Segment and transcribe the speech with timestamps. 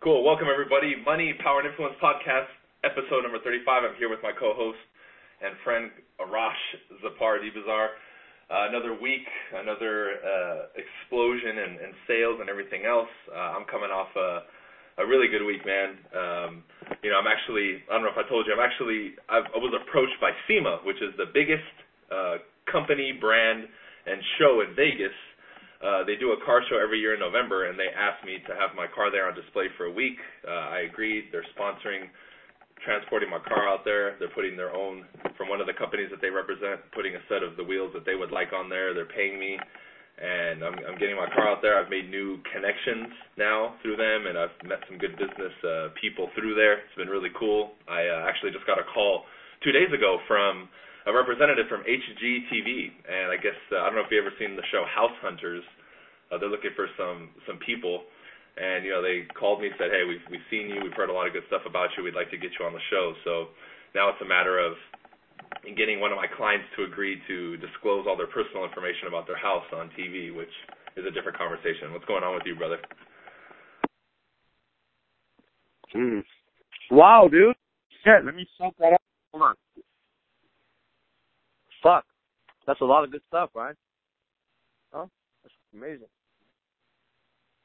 [0.00, 0.24] Cool.
[0.24, 0.96] Welcome, everybody.
[1.04, 2.48] Money, Power, and Influence podcast,
[2.88, 3.84] episode number 35.
[3.84, 4.80] I'm here with my co-host
[5.44, 6.56] and friend, Arash
[7.04, 8.00] Zepar Dibazar.
[8.48, 13.12] Uh, another week, another uh, explosion in, sales and everything else.
[13.28, 16.00] Uh, I'm coming off a, a, really good week, man.
[16.16, 16.64] Um,
[17.04, 19.60] you know, I'm actually, I don't know if I told you, I'm actually, I've, i
[19.60, 21.76] was approached by SEMA, which is the biggest
[22.08, 22.40] uh,
[22.72, 23.68] company, brand,
[24.08, 25.12] and show in Vegas
[26.06, 28.76] they do a car show every year in November, and they asked me to have
[28.76, 30.18] my car there on display for a week.
[30.46, 31.32] Uh, I agreed.
[31.32, 32.12] They're sponsoring
[32.84, 34.16] transporting my car out there.
[34.18, 35.04] They're putting their own
[35.36, 38.04] from one of the companies that they represent, putting a set of the wheels that
[38.04, 38.94] they would like on there.
[38.94, 39.58] They're paying me,
[40.16, 41.76] and I'm, I'm getting my car out there.
[41.76, 46.28] I've made new connections now through them, and I've met some good business uh, people
[46.36, 46.80] through there.
[46.80, 47.72] It's been really cool.
[47.88, 49.24] I uh, actually just got a call
[49.64, 50.68] two days ago from
[51.06, 52.68] a representative from HGTV,
[53.08, 55.64] and I guess uh, I don't know if you ever seen the show House Hunters.
[56.28, 58.04] Uh, they're looking for some some people,
[58.60, 61.08] and you know they called me and said, hey, we've we've seen you, we've heard
[61.08, 63.16] a lot of good stuff about you, we'd like to get you on the show.
[63.24, 63.32] So
[63.96, 64.76] now it's a matter of
[65.76, 69.40] getting one of my clients to agree to disclose all their personal information about their
[69.40, 70.52] house on TV, which
[70.96, 71.92] is a different conversation.
[71.92, 72.78] What's going on with you, brother?
[75.94, 76.22] Mm.
[76.90, 77.56] Wow, dude.
[78.04, 79.02] Shit, let me soak that up.
[79.32, 79.54] Hold on.
[81.82, 82.04] Fuck.
[82.66, 83.74] That's a lot of good stuff, right?
[84.92, 85.08] Oh,
[85.42, 86.08] that's amazing.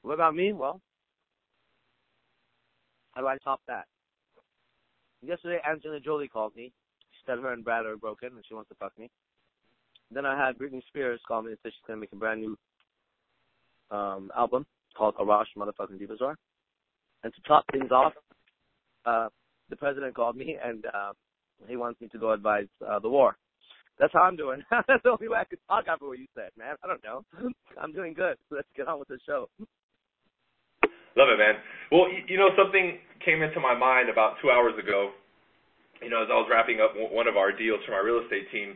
[0.01, 0.53] What about me?
[0.53, 0.79] Well,
[3.13, 3.85] how do I top that?
[5.21, 6.71] Yesterday, Angelina Jolie called me.
[7.11, 9.09] She said her and Brad are broken and she wants to fuck me.
[10.11, 12.41] Then I had Britney Spears call me and said she's going to make a brand
[12.41, 12.57] new
[13.91, 14.65] um album
[14.97, 16.35] called Arash Motherfucking Dibazar.
[17.23, 18.13] And to top things off,
[19.05, 19.29] uh,
[19.69, 21.13] the president called me and uh,
[21.67, 23.37] he wants me to go advise uh, the war.
[23.99, 24.61] That's how I'm doing.
[24.71, 26.75] That's the only way I could talk after what you said, man.
[26.83, 27.23] I don't know.
[27.81, 28.35] I'm doing good.
[28.51, 29.47] Let's get on with the show.
[31.15, 31.55] Love it, man.
[31.91, 35.11] Well, you know, something came into my mind about two hours ago.
[36.03, 38.51] You know, as I was wrapping up one of our deals from our real estate
[38.51, 38.75] team,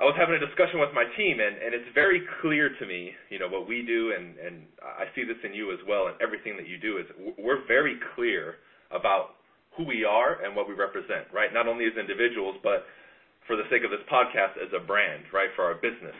[0.00, 3.12] I was having a discussion with my team, and, and it's very clear to me,
[3.30, 6.16] you know, what we do, and, and I see this in you as well, and
[6.18, 7.06] everything that you do is
[7.38, 8.58] we're very clear
[8.90, 9.38] about
[9.76, 11.52] who we are and what we represent, right?
[11.52, 12.90] Not only as individuals, but
[13.46, 16.16] for the sake of this podcast as a brand, right, for our business.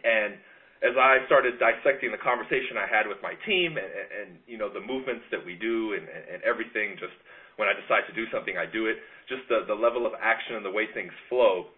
[0.00, 0.40] And
[0.80, 4.72] as I started dissecting the conversation I had with my team and, and, you know
[4.72, 7.12] the movements that we do and, and everything, just
[7.60, 8.96] when I decide to do something, I do it.
[9.28, 11.68] Just the the level of action and the way things flow,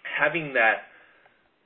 [0.00, 0.88] having that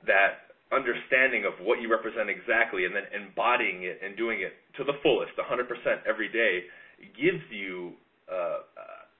[0.03, 4.83] that understanding of what you represent exactly, and then embodying it and doing it to
[4.83, 5.63] the fullest, 100%
[6.03, 6.67] every day,
[7.15, 7.95] gives you
[8.27, 8.67] uh,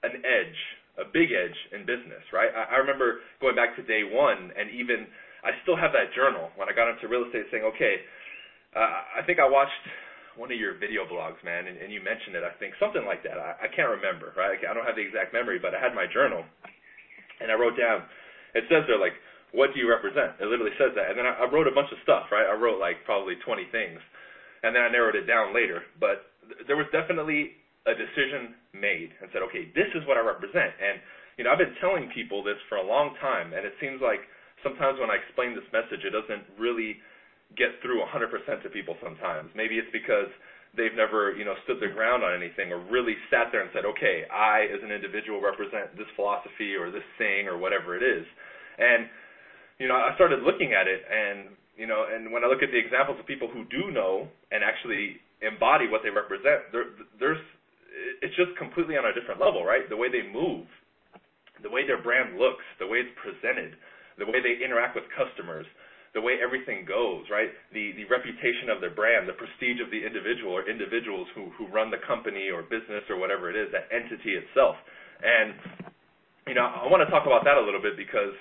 [0.03, 0.59] an edge
[0.97, 2.49] a big edge in business, right?
[2.49, 5.05] I, I remember going back to day one, and even
[5.45, 8.01] I still have that journal when I got into real estate, saying, okay,
[8.73, 9.85] uh, I think I watched
[10.37, 12.45] one of your video blogs, man, and, and you mentioned it.
[12.45, 13.37] I think something like that.
[13.37, 14.57] I, I can't remember, right?
[14.57, 16.45] I don't have the exact memory, but I had my journal,
[17.41, 18.05] and I wrote down.
[18.53, 19.17] It says there like,
[19.53, 20.37] what do you represent?
[20.41, 22.45] It literally says that, and then I, I wrote a bunch of stuff, right?
[22.45, 24.01] I wrote like probably 20 things,
[24.61, 25.85] and then I narrowed it down later.
[25.99, 30.23] But th- there was definitely a decision made and said, okay, this is what I
[30.23, 30.75] represent.
[30.77, 30.99] And,
[31.39, 34.27] you know, I've been telling people this for a long time, and it seems like
[34.61, 36.99] sometimes when I explain this message, it doesn't really
[37.55, 38.27] get through 100%
[38.63, 39.47] to people sometimes.
[39.55, 40.27] Maybe it's because
[40.75, 43.87] they've never, you know, stood their ground on anything or really sat there and said,
[43.87, 48.27] okay, I as an individual represent this philosophy or this thing or whatever it is.
[48.77, 49.07] And,
[49.79, 52.73] you know, I started looking at it and, you know, and when I look at
[52.73, 57.41] the examples of people who do know and actually embody what they represent, there, there's
[58.21, 59.87] it's just completely on a different level, right?
[59.89, 60.67] The way they move,
[61.63, 63.75] the way their brand looks, the way it's presented,
[64.17, 65.65] the way they interact with customers,
[66.13, 67.51] the way everything goes, right?
[67.73, 71.67] The the reputation of their brand, the prestige of the individual or individuals who who
[71.69, 74.75] run the company or business or whatever it is, that entity itself.
[75.21, 75.53] And
[76.47, 78.33] you know, I want to talk about that a little bit because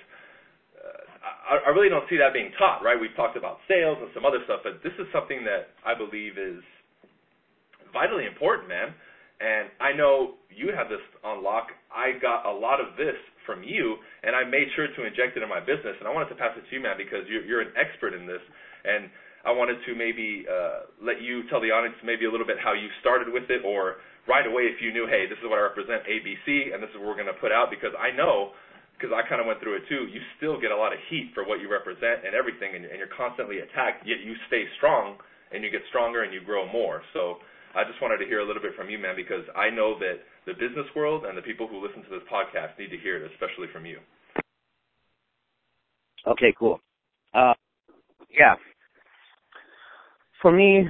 [0.78, 2.96] uh, I, I really don't see that being taught, right?
[2.96, 6.38] We've talked about sales and some other stuff, but this is something that I believe
[6.38, 6.62] is
[7.92, 8.94] vitally important, man.
[9.36, 11.68] And I know you have this on lock.
[11.92, 15.44] I got a lot of this from you, and I made sure to inject it
[15.44, 15.92] in my business.
[16.00, 18.24] And I wanted to pass it to you, man, because you're, you're an expert in
[18.24, 18.40] this.
[18.84, 19.12] And
[19.44, 22.72] I wanted to maybe uh, let you tell the audience maybe a little bit how
[22.72, 25.68] you started with it, or right away if you knew, hey, this is what I
[25.68, 27.68] represent, ABC, and this is what we're going to put out.
[27.68, 28.56] Because I know,
[28.96, 31.36] because I kind of went through it too, you still get a lot of heat
[31.36, 34.08] for what you represent and everything, and, and you're constantly attacked.
[34.08, 35.20] Yet you stay strong,
[35.52, 37.04] and you get stronger, and you grow more.
[37.12, 37.38] So
[37.76, 40.24] I just wanted to hear a little bit from you, man, because I know that
[40.46, 43.30] the business world and the people who listen to this podcast need to hear it,
[43.32, 43.98] especially from you.
[46.26, 46.80] Okay, cool.
[47.34, 47.52] Uh,
[48.30, 48.54] yeah.
[50.40, 50.88] For me,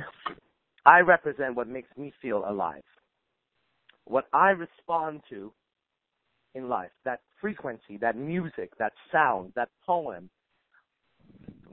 [0.84, 2.84] I represent what makes me feel alive.
[4.04, 5.52] What I respond to
[6.54, 10.30] in life, that frequency, that music, that sound, that poem,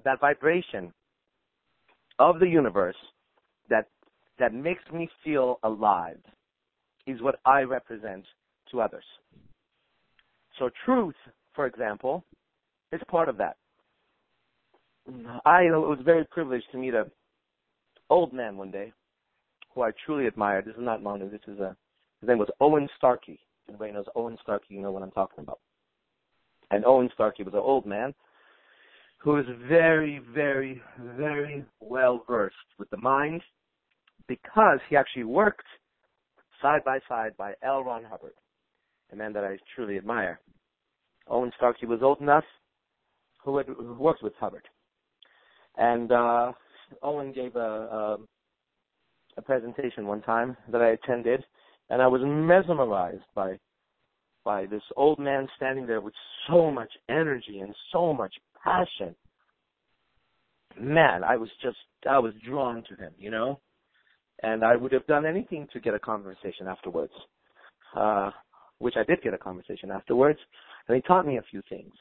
[0.03, 0.91] that vibration
[2.17, 2.95] of the universe
[3.69, 3.87] that
[4.39, 6.19] that makes me feel alive
[7.05, 8.23] is what I represent
[8.71, 9.03] to others.
[10.59, 11.15] So truth,
[11.53, 12.23] for example,
[12.91, 13.57] is part of that.
[15.45, 17.05] I was very privileged to meet a
[18.09, 18.93] old man one day
[19.73, 20.65] who I truly admired.
[20.65, 21.29] This is not Manu.
[21.29, 21.75] This is a
[22.21, 23.37] his name was Owen Starkey.
[23.67, 24.75] Everybody knows Owen Starkey.
[24.75, 25.59] You know what I'm talking about.
[26.71, 28.13] And Owen Starkey was an old man
[29.17, 30.81] who was very, very,
[31.17, 33.41] very well versed with the mind
[34.27, 35.65] because he actually worked
[36.61, 37.83] side by side by L.
[37.83, 38.33] Ron Hubbard,
[39.11, 40.39] a man that I truly admire.
[41.27, 42.43] Owen Starkey was old enough
[43.43, 44.67] who had who worked with Hubbard.
[45.77, 46.51] And uh,
[47.01, 48.17] Owen gave a, a
[49.37, 51.43] a presentation one time that I attended,
[51.89, 53.57] and I was mesmerized by
[54.43, 56.13] by this old man standing there with
[56.47, 58.33] so much energy and so much
[58.63, 59.15] passion.
[60.79, 61.77] Man, I was just
[62.09, 63.59] I was drawn to him, you know,
[64.43, 67.13] and I would have done anything to get a conversation afterwards.
[67.95, 68.31] Uh,
[68.79, 70.39] which I did get a conversation afterwards,
[70.87, 71.93] and he taught me a few things.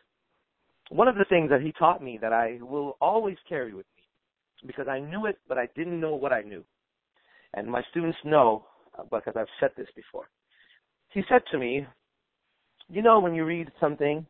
[0.90, 4.66] One of the things that he taught me that I will always carry with me,
[4.66, 6.64] because I knew it, but I didn't know what I knew.
[7.54, 8.66] And my students know,
[8.98, 10.24] uh, because I've said this before.
[11.10, 11.86] He said to me,
[12.88, 14.26] you know, when you read something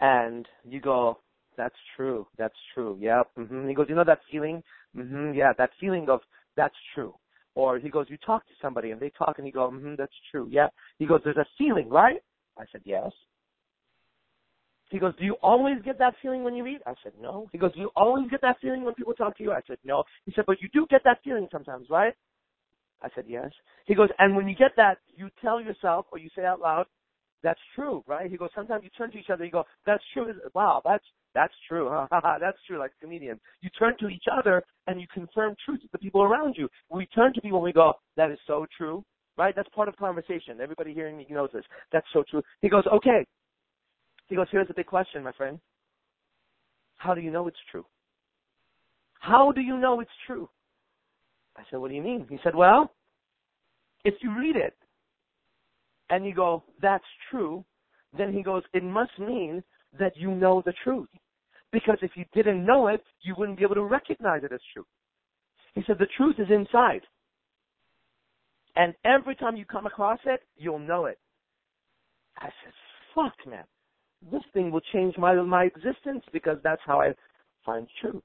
[0.00, 1.18] and you go,
[1.56, 3.28] that's true, that's true, yep.
[3.36, 3.68] Mm-hmm.
[3.68, 4.62] He goes, you know that feeling?
[4.96, 6.20] Mm-hmm, yeah, that feeling of
[6.58, 7.14] that's true.
[7.54, 10.12] Or he goes, you talk to somebody and they talk and you go, mm-hmm, that's
[10.30, 10.68] true, yeah.
[10.98, 12.20] He goes, there's a feeling, right?
[12.58, 13.10] I said, yes.
[14.90, 16.80] He goes, do you always get that feeling when you read?
[16.86, 17.48] I said, no.
[17.52, 19.52] He goes, do you always get that feeling when people talk to you?
[19.52, 20.02] I said, no.
[20.24, 22.14] He said, but you do get that feeling sometimes, right?
[23.02, 23.50] I said, yes.
[23.86, 26.86] He goes, and when you get that, you tell yourself or you say out loud,
[27.42, 28.30] that's true, right?
[28.30, 30.32] He goes, sometimes you turn to each other, you go, that's true.
[30.54, 31.04] Wow, that's,
[31.38, 31.88] that's true.
[32.10, 33.38] that's true, like a comedian.
[33.60, 36.68] You turn to each other and you confirm truth to the people around you.
[36.90, 39.04] We turn to people and we go, that is so true,
[39.36, 39.54] right?
[39.54, 40.60] That's part of conversation.
[40.60, 41.62] Everybody hearing me knows this.
[41.92, 42.42] That's so true.
[42.60, 43.24] He goes, okay.
[44.26, 45.60] He goes, here's a big question, my friend.
[46.96, 47.86] How do you know it's true?
[49.20, 50.48] How do you know it's true?
[51.56, 52.26] I said, what do you mean?
[52.28, 52.90] He said, well,
[54.04, 54.74] if you read it
[56.10, 57.64] and you go, that's true,
[58.16, 59.62] then he goes, it must mean
[60.00, 61.08] that you know the truth.
[61.72, 64.86] Because if you didn't know it, you wouldn't be able to recognize it as true.
[65.74, 67.02] He said, the truth is inside.
[68.76, 71.18] And every time you come across it, you'll know it.
[72.38, 72.72] I said,
[73.14, 73.64] fuck, man.
[74.32, 77.12] This thing will change my, my existence because that's how I
[77.64, 78.22] find truth.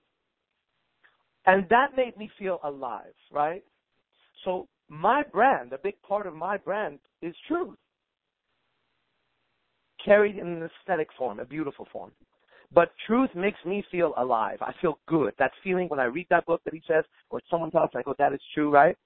[1.46, 3.63] And that made me feel alive, right?
[4.46, 7.78] So my brand, a big part of my brand is truth.
[10.04, 12.12] Carried in an aesthetic form, a beautiful form.
[12.74, 14.58] But truth makes me feel alive.
[14.62, 15.34] I feel good.
[15.38, 18.16] That feeling when I read that book that he says, or someone talks, I go,
[18.18, 18.98] that is true, right?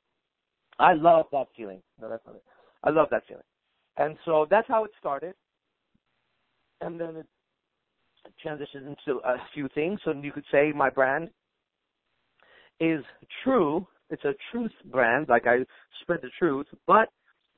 [0.79, 1.81] I love that feeling.
[1.99, 2.43] No, that's not it.
[2.83, 3.43] I love that feeling.
[3.97, 5.33] And so that's how it started.
[6.81, 7.27] And then it
[8.41, 9.99] transitions into a few things.
[10.05, 11.29] So you could say my brand
[12.79, 13.03] is
[13.43, 13.87] true.
[14.09, 15.65] It's a truth brand, like I
[16.01, 17.09] spread the truth, but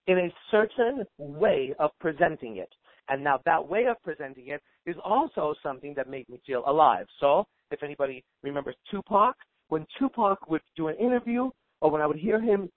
[0.07, 2.69] in a certain way of presenting it.
[3.09, 7.07] And now that way of presenting it is also something that made me feel alive.
[7.19, 9.35] So if anybody remembers Tupac,
[9.69, 11.49] when Tupac would do an interview
[11.81, 12.69] or when I would hear him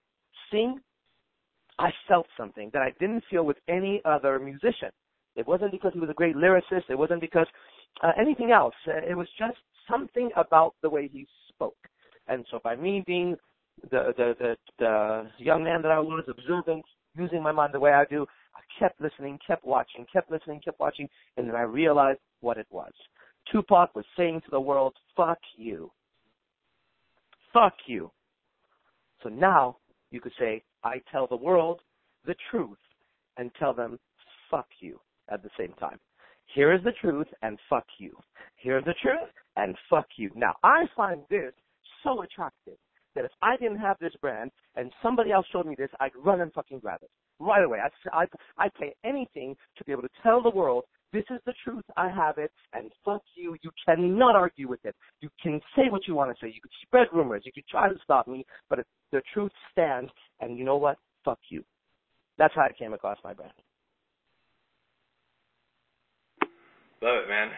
[0.51, 0.79] sing,
[1.79, 4.89] I felt something that I didn't feel with any other musician.
[5.35, 6.89] It wasn't because he was a great lyricist.
[6.89, 7.47] It wasn't because
[8.03, 8.75] uh, anything else.
[8.85, 9.57] It was just
[9.89, 11.77] something about the way he spoke.
[12.27, 13.35] And so by me being
[13.89, 16.85] the, the, the, the young man that I was, observant,
[17.15, 18.25] using my mind the way I do,
[18.55, 22.67] I kept listening, kept watching, kept listening, kept watching, and then I realized what it
[22.69, 22.91] was.
[23.51, 25.91] Tupac was saying to the world, fuck you.
[27.51, 28.11] Fuck you.
[29.21, 29.77] So now
[30.11, 31.81] you could say, I tell the world
[32.25, 32.77] the truth
[33.37, 33.99] and tell them,
[34.49, 35.99] fuck you at the same time.
[36.53, 38.15] Here is the truth and fuck you.
[38.57, 40.29] Here's the truth and fuck you.
[40.35, 41.53] Now, I find this
[42.03, 42.77] so attractive
[43.15, 46.41] that if I didn't have this brand and somebody else showed me this, I'd run
[46.41, 47.79] and fucking grab it right away.
[47.83, 48.27] I'd, I'd,
[48.57, 51.83] I'd pay anything to be able to tell the world this is the truth.
[51.95, 53.55] I have it, and fuck you.
[53.61, 54.95] You cannot argue with it.
[55.21, 56.51] You can say what you want to say.
[56.51, 57.43] You can spread rumors.
[57.45, 60.97] You can try to stop me, but if the truth stands, and you know what?
[61.23, 61.63] Fuck you.
[62.39, 63.53] That's how I came across my brand.
[67.03, 67.49] Love it, man.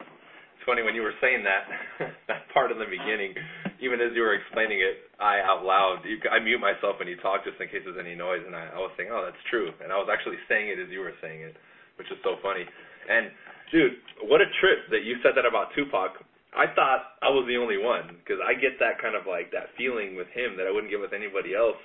[0.00, 3.34] It's funny when you were saying that that part in the beginning.
[3.78, 7.18] Even as you were explaining it, I out loud, you, I mute myself when you
[7.22, 9.70] talk just in case there's any noise, and I, I was saying, oh, that's true,
[9.82, 11.54] and I was actually saying it as you were saying it,
[11.96, 12.66] which is so funny.
[13.08, 13.30] And
[13.70, 16.18] dude, what a trip that you said that about Tupac.
[16.56, 19.68] I thought I was the only one because I get that kind of like that
[19.76, 21.76] feeling with him that I wouldn't get with anybody else.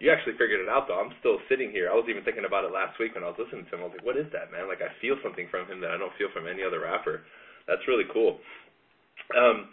[0.00, 0.96] You actually figured it out though.
[0.96, 1.92] I'm still sitting here.
[1.92, 3.84] I was even thinking about it last week when I was listening to him.
[3.84, 4.64] I was like, what is that, man?
[4.72, 7.28] Like I feel something from him that I don't feel from any other rapper.
[7.68, 8.40] That's really cool.
[9.36, 9.68] Um,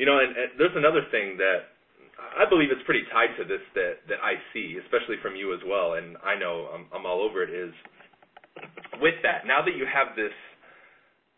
[0.00, 1.76] you know, and, and there's another thing that
[2.16, 5.60] I believe it's pretty tied to this that that I see, especially from you as
[5.68, 7.52] well, and I know I'm, I'm all over it.
[7.52, 7.76] Is
[8.96, 10.32] with that now that you have this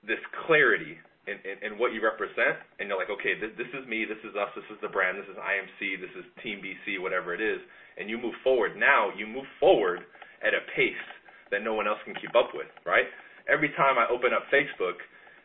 [0.07, 0.95] this clarity
[1.27, 4.23] in, in, in what you represent, and you're like, okay, this, this is me, this
[4.23, 7.43] is us, this is the brand, this is IMC, this is Team BC, whatever it
[7.43, 7.59] is,
[7.99, 8.79] and you move forward.
[8.79, 10.07] Now you move forward
[10.43, 11.07] at a pace
[11.51, 13.07] that no one else can keep up with, right?
[13.51, 15.03] Every time I open up Facebook,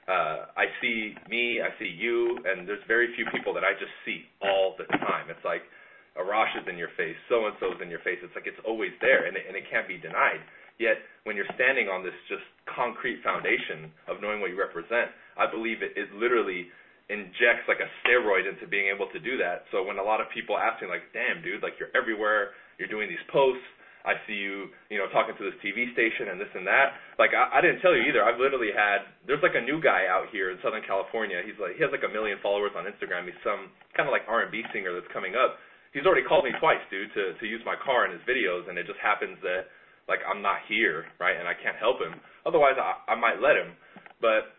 [0.08, 3.92] Uh, I see me, I see you, and there's very few people that I just
[4.08, 5.28] see all the time.
[5.28, 5.68] It's like
[6.16, 8.18] Arash is in your face, so and so's in your face.
[8.24, 10.40] It's like it's always there, and it, and it can't be denied.
[10.80, 15.50] Yet when you're standing on this just concrete foundation of knowing what you represent, I
[15.50, 16.72] believe it, it literally
[17.12, 19.68] injects like a steroid into being able to do that.
[19.76, 22.92] So when a lot of people ask me like, "Damn, dude, like you're everywhere, you're
[22.92, 23.64] doing these posts,
[24.08, 27.36] I see you, you know, talking to this TV station and this and that." Like
[27.36, 28.24] I, I didn't tell you either.
[28.24, 31.44] I've literally had there's like a new guy out here in Southern California.
[31.44, 33.28] He's like he has like a million followers on Instagram.
[33.28, 33.68] He's some
[34.00, 35.60] kind of like R&B singer that's coming up.
[35.92, 38.80] He's already called me twice, dude, to to use my car in his videos, and
[38.80, 39.68] it just happens that
[40.08, 42.16] like I'm not here, right, and I can't help him.
[42.48, 43.76] Otherwise, I, I might let him.
[44.24, 44.56] But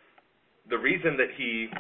[0.69, 1.73] the reason that he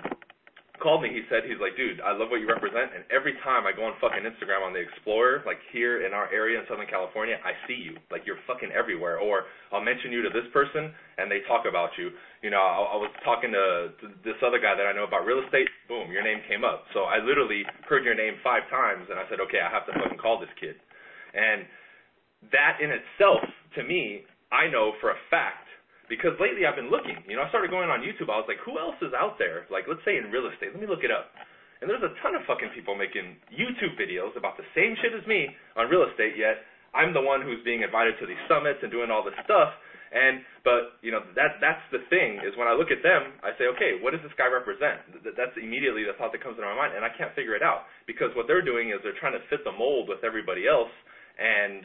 [0.80, 3.68] called me, he said he's like, dude, I love what you represent, and every time
[3.68, 6.88] I go on fucking Instagram on the Explorer, like here in our area in Southern
[6.88, 9.18] California, I see you, like you're fucking everywhere.
[9.18, 12.10] Or I'll mention you to this person, and they talk about you.
[12.42, 15.28] You know, I, I was talking to, to this other guy that I know about
[15.28, 15.68] real estate.
[15.86, 16.88] Boom, your name came up.
[16.92, 19.94] So I literally heard your name five times, and I said, okay, I have to
[19.94, 20.74] fucking call this kid.
[21.34, 21.68] And
[22.50, 25.68] that in itself, to me, I know for a fact
[26.08, 27.20] because lately I've been looking.
[27.28, 28.32] You know, I started going on YouTube.
[28.32, 29.68] I was like, who else is out there?
[29.68, 30.72] Like, let's say in real estate.
[30.72, 31.30] Let me look it up.
[31.78, 35.22] And there's a ton of fucking people making YouTube videos about the same shit as
[35.30, 36.34] me on real estate.
[36.34, 39.70] Yet I'm the one who's being invited to these summits and doing all this stuff.
[40.08, 43.52] And but you know that that's the thing is when I look at them, I
[43.60, 45.04] say, okay, what does this guy represent?
[45.36, 47.84] That's immediately the thought that comes into my mind, and I can't figure it out
[48.08, 50.92] because what they're doing is they're trying to fit the mold with everybody else,
[51.36, 51.84] and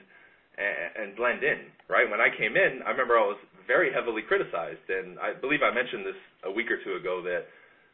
[0.56, 2.08] and, and blend in, right?
[2.08, 5.74] When I came in, I remember I was very heavily criticized, and I believe I
[5.74, 7.44] mentioned this a week or two ago that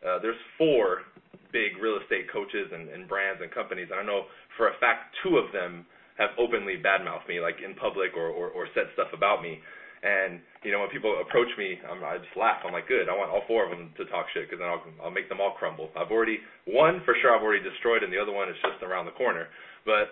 [0.06, 1.04] uh, there's four
[1.52, 3.90] big real estate coaches and, and brands and companies.
[3.94, 5.86] I know for a fact two of them
[6.18, 9.60] have openly badmouthed me, like in public or, said stuff about me.
[10.04, 12.64] And you know, when people approach me, I just laugh.
[12.64, 13.08] I'm like, good.
[13.12, 15.40] I want all four of them to talk shit because then I'll, I'll make them
[15.40, 15.92] all crumble.
[15.96, 17.36] I've already one for sure.
[17.36, 19.48] I've already destroyed, and the other one is just around the corner.
[19.84, 20.12] But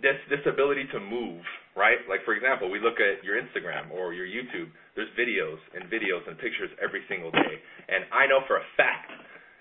[0.00, 1.44] this this ability to move,
[1.76, 2.00] right?
[2.08, 4.68] Like for example, we look at your Instagram or your YouTube.
[4.96, 7.54] There's videos and videos and pictures every single day,
[7.88, 9.10] and I know for a fact,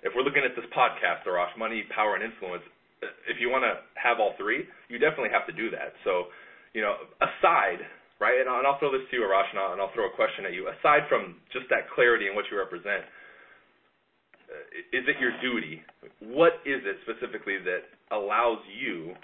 [0.03, 2.65] if we're looking at this podcast or off money, power, and influence,
[3.29, 5.93] if you want to have all three, you definitely have to do that.
[6.05, 6.33] So,
[6.73, 7.81] you know, aside,
[8.21, 8.37] right?
[8.41, 10.69] And I'll, throw this to you, Arash, and I'll, throw a question at you.
[10.69, 13.05] Aside from just that clarity and what you represent,
[14.91, 15.81] is it your duty?
[16.19, 19.15] What is it specifically that allows you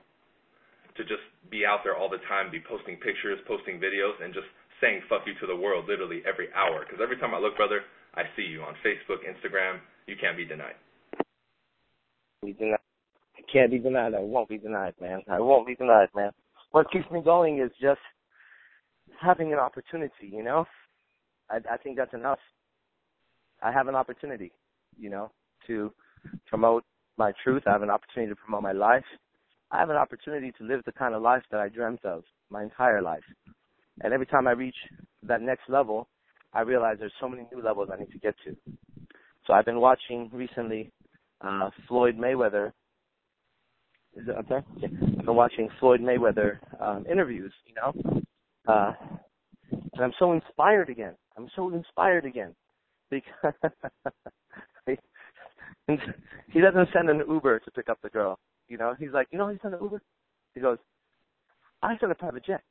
[0.97, 4.47] to just be out there all the time, be posting pictures, posting videos, and just
[4.81, 6.85] saying fuck you to the world literally every hour.
[6.85, 7.81] Because every time I look, brother,
[8.13, 9.79] I see you on Facebook, Instagram.
[10.05, 10.77] You can't be denied.
[12.43, 12.53] Be
[13.51, 14.13] can't be denied.
[14.13, 15.21] I won't be denied, man.
[15.29, 16.31] I won't be denied, man.
[16.71, 18.01] What keeps me going is just
[19.21, 20.65] having an opportunity, you know?
[21.49, 22.39] I, I think that's enough.
[23.63, 24.51] I have an opportunity,
[24.99, 25.31] you know,
[25.67, 25.91] to
[26.45, 26.83] promote
[27.17, 27.63] my truth.
[27.65, 29.05] I have an opportunity to promote my life.
[29.71, 32.63] I have an opportunity to live the kind of life that I dreamt of my
[32.63, 33.23] entire life.
[34.01, 34.75] And every time I reach
[35.23, 36.07] that next level,
[36.53, 38.55] I realize there's so many new levels I need to get to.
[39.45, 40.91] So I've been watching recently
[41.41, 42.71] uh, Floyd Mayweather.
[44.15, 44.63] Is it up there?
[44.77, 44.87] Yeah.
[45.19, 48.21] I've been watching Floyd Mayweather um, interviews, you know,
[48.67, 48.93] uh,
[49.71, 51.13] and I'm so inspired again.
[51.37, 52.55] I'm so inspired again
[53.09, 53.53] because
[56.47, 58.39] he doesn't send an Uber to pick up the girl.
[58.67, 60.01] You know, he's like, you know, he's on the Uber.
[60.55, 60.77] He goes,
[61.81, 62.61] I sent a private jet.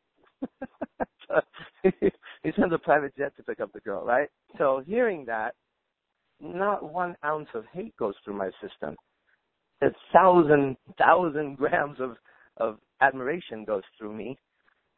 [1.82, 4.28] he sends a private jet to pick up the girl, right?
[4.58, 5.54] So hearing that,
[6.40, 8.96] not one ounce of hate goes through my system.
[9.82, 12.16] A thousand, thousand grams of
[12.58, 14.38] of admiration goes through me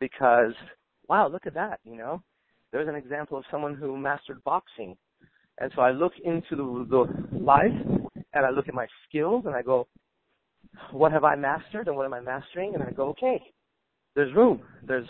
[0.00, 0.52] because,
[1.09, 2.23] wow, look at that, you know.
[2.73, 4.97] There's an example of someone who mastered boxing.
[5.61, 7.73] And so I look into the, the life
[8.33, 9.88] and I look at my skills and I go,
[10.93, 12.75] what have I mastered and what am I mastering?
[12.75, 13.41] And I go, okay,
[14.15, 14.63] there's room.
[14.87, 15.07] There's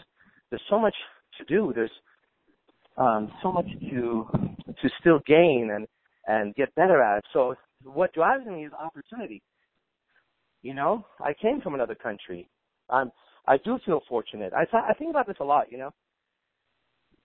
[0.50, 0.94] there's so much
[1.38, 1.72] to do.
[1.74, 1.90] There's
[2.96, 4.26] um, so much to
[4.66, 5.86] to still gain and
[6.26, 7.24] and get better at.
[7.32, 9.42] So what drives me is opportunity.
[10.62, 12.48] You know, I came from another country.
[12.90, 13.10] I'm
[13.46, 14.52] I do feel fortunate.
[14.52, 15.70] I th- I think about this a lot.
[15.70, 15.90] You know,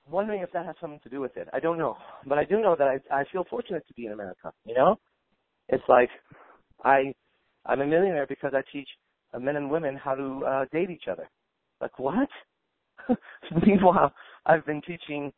[0.09, 1.47] wondering if that has something to do with it.
[1.53, 4.13] I don't know, but I do know that I I feel fortunate to be in
[4.13, 4.51] America.
[4.65, 4.99] You know,
[5.69, 6.09] it's like
[6.83, 7.13] I
[7.65, 8.87] I'm a millionaire because I teach
[9.39, 11.29] men and women how to uh, date each other.
[11.81, 12.29] Like what?
[13.65, 14.13] Meanwhile,
[14.45, 15.31] I've been teaching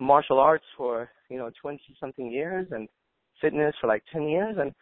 [0.00, 2.88] martial arts for you know 20 something years and
[3.40, 4.72] fitness for like 10 years, and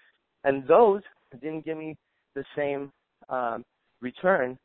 [0.45, 1.03] and those
[1.41, 1.97] didn't give me
[2.35, 2.93] the same
[3.29, 3.65] um,
[4.01, 4.59] return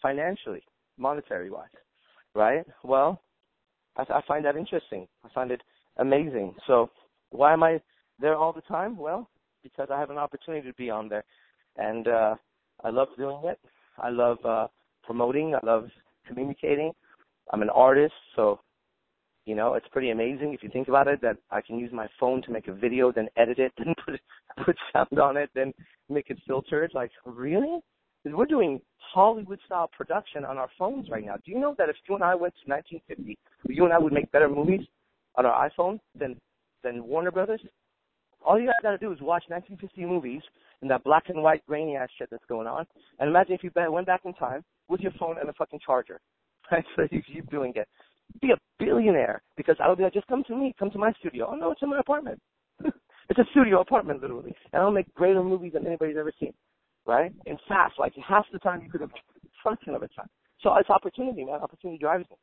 [0.00, 0.62] financially,
[0.98, 1.68] monetary wise,
[2.34, 2.64] right?
[2.82, 3.20] Well,
[3.96, 5.06] I, I find that interesting.
[5.24, 5.62] I find it
[5.98, 6.54] amazing.
[6.66, 6.90] So
[7.30, 7.80] why am I
[8.20, 8.96] there all the time?
[8.96, 9.28] Well,
[9.64, 11.24] because I have an opportunity to be on there,
[11.76, 12.36] and uh,
[12.84, 13.58] I love doing it.
[13.98, 14.68] I love uh,
[15.02, 15.56] promoting.
[15.56, 15.88] I love
[16.28, 16.92] communicating.
[17.52, 18.60] I'm an artist, so
[19.46, 22.06] you know it's pretty amazing if you think about it that I can use my
[22.20, 24.20] phone to make a video, then edit it, then put
[24.64, 25.72] put sound on it, then
[26.08, 26.92] make it filtered.
[26.94, 27.80] Like really?
[28.26, 31.34] We're doing Hollywood style production on our phones right now.
[31.44, 34.14] Do you know that if you and I went to 1950, you and I would
[34.14, 34.80] make better movies
[35.34, 36.36] on our iPhone than
[36.82, 37.60] than Warner Brothers?
[38.44, 40.42] All you guys got to do is watch 1950 movies
[40.82, 42.86] and that black and white grainy ass shit that's going on,
[43.18, 46.20] and imagine if you went back in time with your phone and a fucking charger,
[46.72, 46.84] right?
[46.96, 47.88] So you keep doing it.
[48.40, 51.12] Be a billionaire because I would be like, just come to me, come to my
[51.20, 51.48] studio.
[51.50, 52.40] Oh no, it's in my apartment.
[52.84, 56.52] it's a studio apartment literally, and I'll make greater movies than anybody's ever seen,
[57.06, 57.32] right?
[57.46, 59.10] And fast, like half the time you could have
[59.62, 60.28] fraction of a time.
[60.62, 61.60] So it's opportunity, man.
[61.60, 62.36] Opportunity drives me.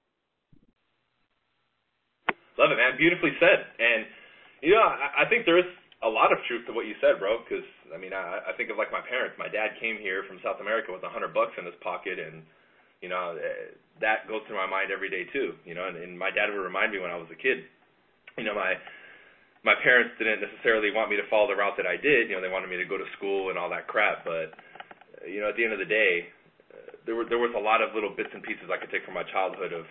[2.57, 2.97] Love it, man.
[2.97, 3.65] Beautifully said.
[3.79, 4.05] And
[4.61, 5.65] you know, I, I think there is
[6.01, 7.41] a lot of truth to what you said, bro.
[7.45, 9.37] Because I mean, I, I think of like my parents.
[9.37, 12.41] My dad came here from South America with a hundred bucks in his pocket, and
[13.01, 15.53] you know eh, that goes through my mind every day too.
[15.65, 17.65] You know, and, and my dad would remind me when I was a kid.
[18.37, 18.79] You know, my
[19.61, 22.29] my parents didn't necessarily want me to follow the route that I did.
[22.29, 24.25] You know, they wanted me to go to school and all that crap.
[24.25, 24.57] But
[25.27, 26.33] you know, at the end of the day,
[26.73, 29.05] uh, there were there was a lot of little bits and pieces I could take
[29.05, 29.85] from my childhood of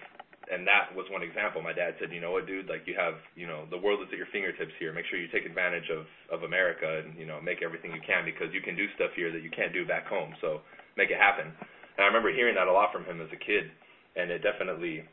[0.50, 1.62] and that was one example.
[1.62, 4.10] My dad said, you know what, dude, like you have, you know, the world is
[4.10, 4.90] at your fingertips here.
[4.90, 8.26] Make sure you take advantage of of America and you know make everything you can
[8.26, 10.34] because you can do stuff here that you can't do back home.
[10.42, 10.66] So
[10.98, 11.46] make it happen.
[11.46, 13.70] And I remember hearing that a lot from him as a kid,
[14.18, 15.06] and it definitely,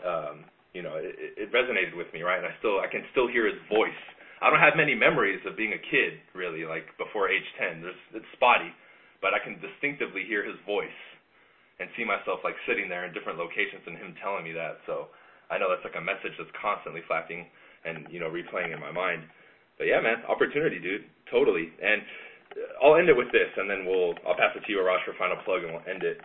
[0.00, 2.40] um, you know, it, it resonated with me, right?
[2.40, 4.00] And I still I can still hear his voice.
[4.40, 7.84] I don't have many memories of being a kid really, like before age 10.
[7.84, 8.72] There's it's spotty,
[9.20, 10.96] but I can distinctively hear his voice
[11.78, 14.80] and see myself like sitting there in different locations and him telling me that.
[14.88, 15.12] So
[15.52, 17.46] I know that's like a message that's constantly flapping
[17.84, 19.28] and you know replaying in my mind.
[19.76, 21.68] But yeah, man, opportunity, dude, totally.
[21.80, 22.00] And
[22.80, 25.12] I'll end it with this, and then we'll I'll pass it to you, Arash, for
[25.20, 26.18] final plug, and we'll end it.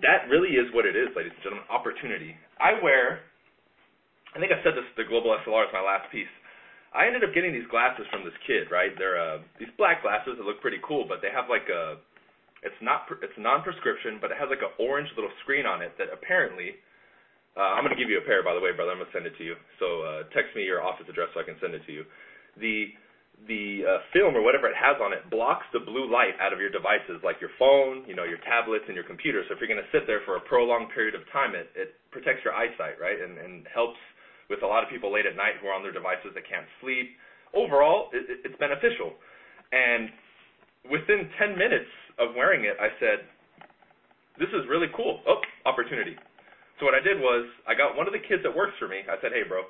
[0.00, 2.32] That really is what it is, ladies and gentlemen, opportunity.
[2.56, 3.20] I wear,
[4.32, 6.30] I think I said this, the Global SLR is my last piece.
[6.94, 8.90] I ended up getting these glasses from this kid, right?
[8.96, 12.00] They're uh, these black glasses that look pretty cool, but they have like a
[12.62, 16.12] it's not it's non-prescription, but it has like an orange little screen on it that
[16.12, 16.76] apparently
[17.56, 18.92] uh, I'm to give you a pair by the way, brother.
[18.92, 19.56] I'm to send it to you.
[19.80, 22.04] So uh, text me your office address so I can send it to you.
[22.60, 22.92] The
[23.48, 26.60] the uh, film or whatever it has on it blocks the blue light out of
[26.60, 29.40] your devices, like your phone, you know, your tablets and your computer.
[29.48, 31.96] So if you're going to sit there for a prolonged period of time, it it
[32.12, 33.96] protects your eyesight, right, and and helps
[34.52, 36.66] with a lot of people late at night who are on their devices that can't
[36.82, 37.16] sleep.
[37.54, 39.14] Overall, it, it's beneficial.
[39.72, 40.10] And
[40.88, 43.26] within 10 minutes of wearing it, I said,
[44.40, 45.20] this is really cool.
[45.28, 46.16] Oh, opportunity.
[46.80, 49.04] So what I did was I got one of the kids that works for me.
[49.04, 49.68] I said, hey, bro,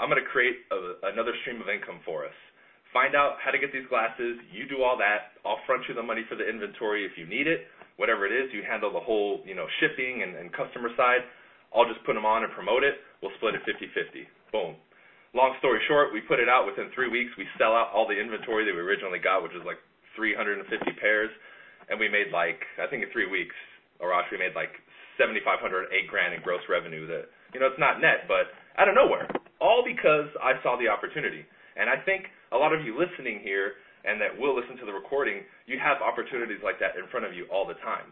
[0.00, 2.36] I'm going to create a, another stream of income for us.
[2.96, 4.40] Find out how to get these glasses.
[4.48, 5.36] You do all that.
[5.44, 7.68] I'll front you the money for the inventory if you need it.
[8.00, 11.20] Whatever it is, you handle the whole, you know, shipping and, and customer side.
[11.76, 13.04] I'll just put them on and promote it.
[13.20, 14.24] We'll split it 50-50.
[14.48, 14.80] Boom.
[15.36, 17.28] Long story short, we put it out within three weeks.
[17.36, 19.76] We sell out all the inventory that we originally got, which was like
[20.16, 20.66] 350
[20.98, 21.30] pairs
[21.88, 23.54] and we made like I think in three weeks,
[24.02, 24.74] Arash, we made like
[25.18, 27.06] seventy five hundred, eight grand in gross revenue.
[27.06, 29.30] That you know it's not net, but out of nowhere,
[29.62, 31.46] all because I saw the opportunity.
[31.76, 34.94] And I think a lot of you listening here and that will listen to the
[34.94, 38.06] recording, you have opportunities like that in front of you all the time.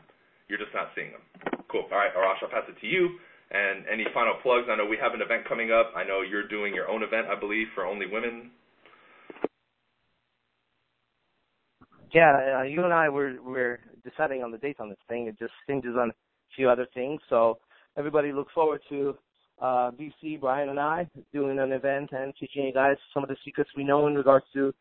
[0.50, 1.22] You're just not seeing them.
[1.70, 1.86] Cool.
[1.86, 3.14] All right, Arash, I'll pass it to you.
[3.54, 4.66] And any final plugs?
[4.66, 5.94] I know we have an event coming up.
[5.94, 8.50] I know you're doing your own event, I believe, for only women.
[12.14, 15.26] Yeah, uh, you and I were we're deciding on the date on this thing.
[15.26, 16.14] It just hinges on a
[16.54, 17.20] few other things.
[17.28, 17.58] So
[17.98, 19.16] everybody look forward to
[19.60, 23.36] uh, BC, Bryan and I doing an event and teaching you guys some of the
[23.44, 24.72] secrets we know in regards to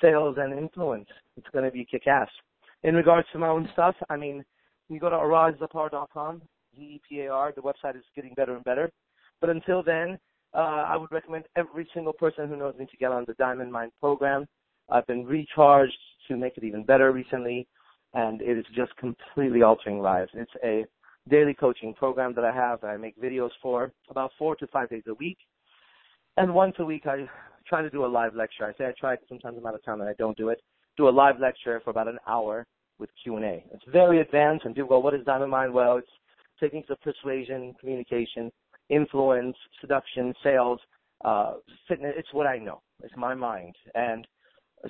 [0.00, 1.08] sales, and influence.
[1.36, 2.28] It's going to be kick-ass.
[2.82, 4.44] In regards to my own stuff, I mean,
[4.88, 6.42] you go to arashzepar.com,
[6.76, 7.52] Z-E-P-A-R.
[7.54, 8.90] The website is getting better and better.
[9.40, 10.18] But until then,
[10.54, 13.70] uh, I would recommend every single person who knows me to get on the Diamond
[13.70, 14.46] Mind program.
[14.90, 15.92] I've been recharged
[16.28, 17.66] to make it even better recently,
[18.14, 20.30] and it is just completely altering lives.
[20.34, 20.84] It's a
[21.28, 24.90] daily coaching program that I have that I make videos for about four to five
[24.90, 25.38] days a week.
[26.36, 27.28] And once a week, I
[27.66, 28.64] try to do a live lecture.
[28.64, 30.60] I say I try sometimes I'm out of town and I don't do it.
[30.96, 32.66] Do a live lecture for about an hour
[32.98, 33.64] with Q&A.
[33.72, 35.72] It's very advanced and do well, what is Diamond Mind?
[35.72, 36.08] Well, it's
[36.58, 38.50] techniques of persuasion, communication,
[38.88, 40.80] influence, seduction, sales,
[41.24, 41.54] uh,
[41.88, 42.14] fitness.
[42.16, 42.80] It's what I know.
[43.02, 43.74] It's my mind.
[43.94, 44.26] And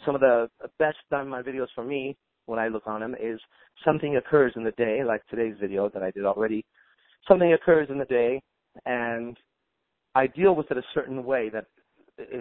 [0.05, 3.41] some of the best Mind videos for me when I look on them is
[3.85, 6.65] something occurs in the day, like today's video that I did already.
[7.29, 8.43] Something occurs in the day
[8.87, 9.37] and
[10.15, 11.67] I deal with it a certain way that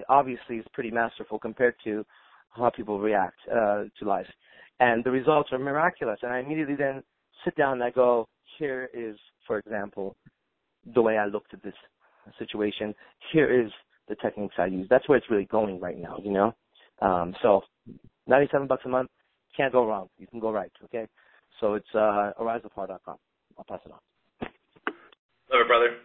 [0.10, 2.06] obviously is pretty masterful compared to
[2.50, 4.28] how people react uh, to life.
[4.80, 6.20] And the results are miraculous.
[6.24, 7.04] And I immediately then
[7.46, 9.16] sit down and I go, here is,
[9.48, 10.16] for example,
[10.94, 11.74] the way I looked at this
[12.40, 12.94] situation.
[13.32, 13.72] Here is
[14.10, 14.88] the techniques I use.
[14.90, 16.54] That's where it's really going right now, you know?
[17.02, 17.62] Um, so
[18.28, 19.10] 97 bucks a month,
[19.58, 20.08] can't go wrong.
[20.18, 21.08] You can go right, okay?
[21.60, 23.18] So it's uh, arashzepar.com.
[23.58, 24.00] I'll pass it on.
[25.52, 25.98] Love it, brother.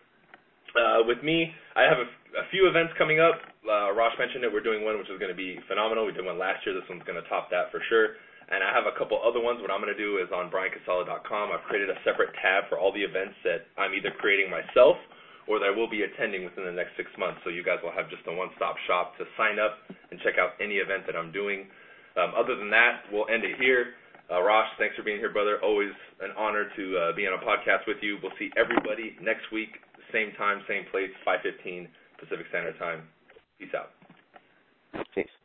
[0.76, 3.40] Uh, with me, I have a, a few events coming up.
[3.64, 4.52] Uh, Rosh mentioned it.
[4.52, 6.04] We're doing one which is going to be phenomenal.
[6.04, 6.74] We did one last year.
[6.74, 8.20] This one's going to top that for sure.
[8.52, 9.58] And I have a couple other ones.
[9.62, 11.44] What I'm going to do is on bryancasella.com.
[11.50, 15.00] I've created a separate tab for all the events that I'm either creating myself
[15.46, 17.40] or that I will be attending within the next six months.
[17.42, 19.78] So you guys will have just a one-stop shop to sign up
[20.10, 21.70] and check out any event that I'm doing.
[22.18, 23.94] Um, other than that, we'll end it here.
[24.26, 25.62] Uh, Rosh, thanks for being here, brother.
[25.62, 28.18] Always an honor to uh, be on a podcast with you.
[28.22, 29.78] We'll see everybody next week
[30.12, 33.08] same time, same place, 5:15 Pacific Standard Time.
[33.58, 33.90] Peace out.
[35.14, 35.35] Peace.